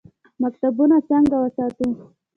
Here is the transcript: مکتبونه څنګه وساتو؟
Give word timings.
مکتبونه 0.41 0.95
څنګه 1.09 1.35
وساتو؟ 1.39 1.87